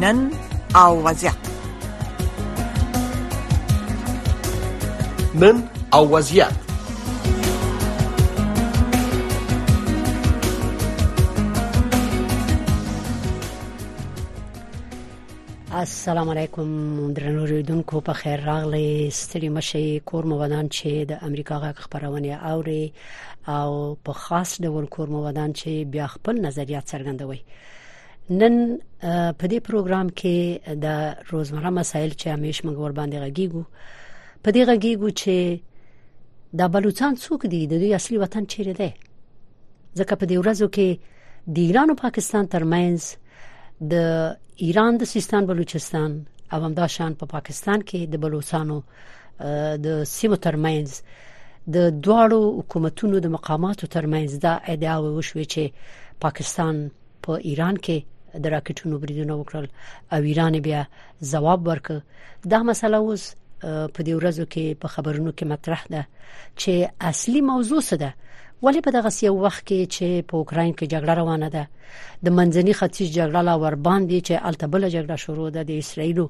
[0.00, 0.30] نن
[0.76, 1.34] او وضعیت
[5.34, 6.50] نن او وضعیت
[15.72, 21.72] السلام علیکم درنو ریډونکو په خیر راغلی ستړي مشي کور مودان چې د امریکا غا
[21.82, 22.86] خبرونه اوري
[23.56, 23.74] او
[24.08, 27.40] په خاص ډول کور مودان چې بیا خپل نظریات څرګندوي
[28.38, 28.54] نن
[29.38, 30.36] په دې پروګرام کې
[30.84, 30.86] د
[31.32, 33.62] روزمره مسایل چې همیش موږ ور باندې غږیږو
[34.44, 35.36] په دې غږیږو چې
[36.60, 38.90] د بلوچستان څوک دی د دوی اصلي وطن چیرې دی
[39.98, 40.88] ځکه په دې ورځو کې
[41.54, 43.00] د ایران او پاکستان ترمنځ
[43.92, 43.94] د
[44.66, 46.10] ایران د سیستان بلوچستان
[46.52, 48.78] او همدا شان په پا پاکستان کې د بلوچستانو
[49.88, 50.88] د سیمو ترمنځ
[51.76, 55.64] د دواړو حکومتونو د مقاماتو ترمنځ دا ادعا وشوه چې
[56.26, 56.92] پاکستان په
[57.34, 57.98] پا ایران کې
[58.42, 59.66] د راکټونو بریدونه وکړل
[60.16, 60.80] او ایران بیا
[61.32, 61.86] جواب ورک
[62.54, 63.24] دا مسله اوس
[63.94, 66.02] په دې ورځو کې په خبرونو کې مطرح ده
[66.60, 66.72] چې
[67.12, 68.14] اصلي موضوع څه ده
[68.68, 71.68] ولی په دغه سیو وخت کې چې په اوکرين کې جګړه روانه ده
[72.28, 76.28] د منځني ختیځ جګړه لا ور باندې چې الټبل جګړه شروع ده د اسرایل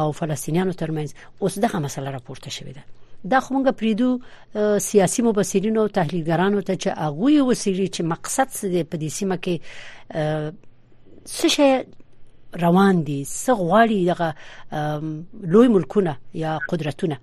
[0.00, 1.10] او فلسطینیانو ترمنځ
[1.46, 2.84] اوس دغه مسله راپورته شوې ده
[3.32, 4.20] دا خمونګه پریدو
[4.90, 9.36] سیاسي مبصرینو او تحلیلګرانو ته چې اغوی وسیلې چې مقصد څه دی په دې سیمه
[9.36, 9.60] کې
[11.24, 11.84] څه
[12.64, 14.28] روان دي څه غواړي دغه
[15.52, 17.16] لوی ملکونه یا قدرتونه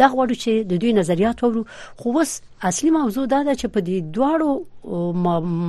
[0.00, 1.62] دا غواړو چې د دوی نظریات ورو
[2.00, 4.50] خو وس اصلي موضوع دا ده چې په دې دواړو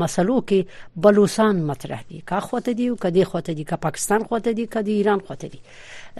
[0.03, 0.59] مسلو کې
[0.95, 4.91] بلوسان مطرح دي کا خوته دي او کدي خوته دي کا پاکستان خوته دي کدي
[4.91, 5.59] ایران خوته دي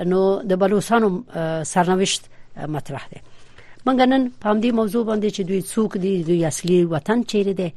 [0.10, 1.24] نو د بلوسانو
[1.64, 2.24] سرنوشت
[2.68, 3.20] مطرح دي
[3.90, 7.70] منګنن په دې موضوع باندې چې دوی څوک دي دوی اصلي وطن چیرې دي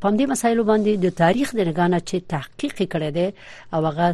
[0.00, 3.26] په دې مسایلو باندې د تاریخ د نگانه چې تحقیق کړی دی
[3.74, 4.08] او هغه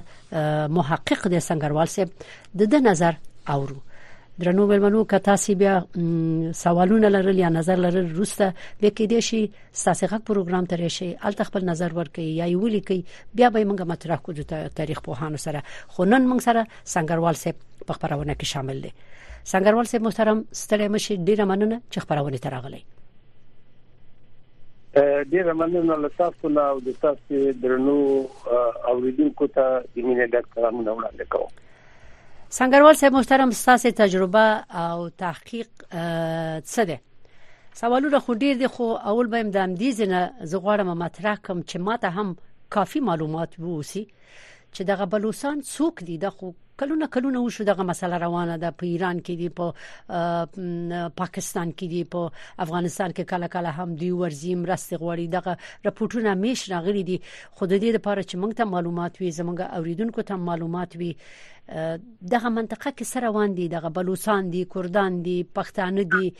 [0.79, 3.15] محقق دی سنگروال سي د د نظر
[3.57, 3.79] اورو
[4.41, 5.75] درنو ملمنو که تاسو بیا
[6.63, 8.47] سوالونه لرل یا نظر لرل روسته
[8.81, 9.41] به کې دی شي
[9.73, 13.01] ساسغه پروګرام ترې شي الته خپل نظر ورکړي یا ویلي کوي
[13.35, 14.43] بیا به موږ مطرح کوو
[14.83, 15.63] تاریخ په هانو سره
[15.97, 17.53] خو نن موږ سره سنگروال سي
[17.89, 18.93] په خبرونه کې شامل دي
[19.55, 22.83] سنگروال سي محترم ستړي مشي ډیره مننه چې خبرونه تراغلي
[25.03, 27.95] ډیره مننه له تاسو نه او د تاسو درنو
[28.93, 34.47] اوریدونکو ته د مینې ډک سلامونه وړاندې کوم څنګهوال صاحب محترم تاسو تجربه
[34.85, 37.01] او تحقیق څه ده
[37.83, 40.23] سوالونه خو ډیر دي خو اول به د امدیز نه
[40.55, 42.35] زغړم مطرح کوم چې ماته هم
[42.79, 48.19] کافی معلومات ووسی چې دغه بلوسان څوک دي د خو کلونه کلونه وشو دغه مسله
[48.23, 52.31] روانه ده په ایران کې دی په پاکستان کې دی په
[52.67, 55.57] افغانستان کې کله کله هم دی ورزي مرستې غوړي دغه
[55.87, 57.19] راپورټونه میش راغلي دي
[57.51, 61.13] خود دې لپاره چې موږ ته معلومات وي زمونږ اوریدونکو ته معلومات وي
[62.35, 66.35] دغه منطقه کې سره روان دي دغه بلوچستان دي کردان دي پښتانه دي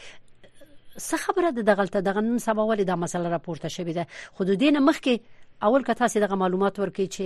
[0.99, 4.49] څه خبره ده دغه ته دغه نن سبا ولې دا مسله راپورته شوې ده خود
[4.59, 5.21] دې نه مخکې
[5.63, 7.25] اول که تاسو دغه معلومات ورکړي چې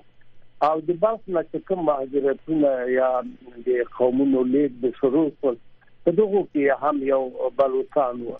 [0.69, 3.11] او د بلخ نه چې کوم مهاجرتونه یا
[3.71, 5.59] د قومونو لید د شروع پر
[6.05, 7.23] په دغه کې هم یو
[7.63, 8.39] بلوچستان و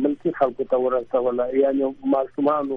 [0.07, 2.71] ملکی خلکو ته ورسول یعنی ماشومان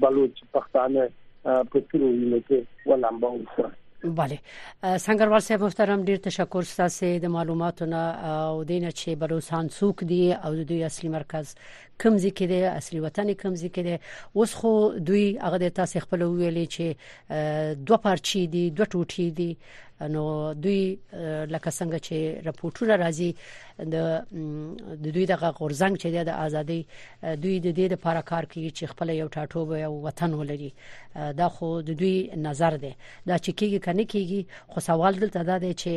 [0.04, 1.08] بلوچ پښتانه
[1.72, 3.72] په تروریستي کې ولامبو سره
[4.16, 8.02] bale څنګهوال صاحب محترم ډیر تشکر ستاسو د معلوماتو نه
[8.34, 11.54] او دینه چې بلوچستان څوک دی او د دوی اصلي مرکز
[12.00, 13.96] کم ځکه دی اصلي وطن کم ځکه دی
[14.40, 14.70] اوس خو
[15.08, 16.84] دوی هغه د تاسو خپل ویلې چې
[17.90, 19.50] دوه پارچې دي دوه ټوټې دي
[20.14, 20.22] نو
[20.64, 20.82] دوی
[21.54, 22.16] لکه څنګه چې
[22.46, 23.30] راپورټونه راځي
[23.92, 23.94] د
[25.04, 26.80] دوی د غورزنګ چې د ازادي
[27.42, 30.70] دوی د دې لپاره کار کوي چې خپل یو ټاټوب او وطن ولري
[31.40, 32.16] دا خو د دوی
[32.48, 32.92] نظر دی
[33.28, 35.92] دا چې کیږي کنه کیږي خو سوال دلته دا دی چې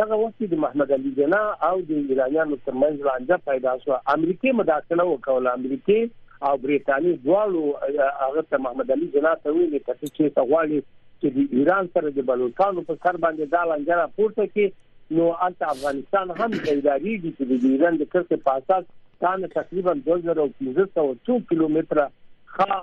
[0.00, 5.04] دغه وخت د محمد علي جنا او د ایرانیانو ترمنځ لانجه پیدا شو امریکای مداخله
[5.08, 6.04] وکوله امریکای
[6.50, 11.58] او برېټانی دواړو هغه ته محمد علي جنا ته ویل چې ته غواړي چې د
[11.58, 16.50] ایران سره د بلوچستان په سر باندې دا لانجه راپورته کړي نو انت افغانستان هم
[16.56, 18.90] پیداږي چې د ایران د کرته پاساس
[19.26, 22.08] تان تقریبا 2500 کیلومتره
[22.56, 22.80] خا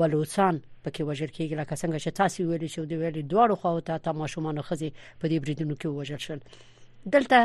[0.02, 3.94] بلوچستان پکې وژل کیږي لکه څنګه چې تاسو ویل شو د ویل دوه خواو ته
[4.08, 6.40] تماشومان خزي په دې بریدونو کې وژل شل
[7.14, 7.42] دلته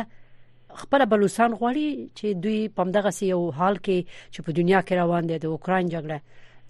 [0.80, 3.98] خپل بلوچستان غواړي چې دوی پمدغه سی یو حال کې
[4.32, 6.18] چې په دنیا کې روان دي د اوکرين جګړه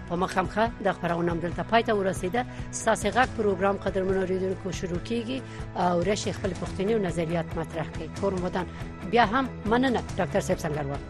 [0.08, 5.38] په مخامخه د خبرونه هم دلته پاتې ورسیده ساسي غږ پروګرام قدرمن اوریدونکو شروع کیږي
[5.76, 8.66] او رش خپل پښتني او نظریات مطرح کوي کور مودن
[9.14, 11.08] بیا هم مننه ډاکټر صاحب څنګه ورو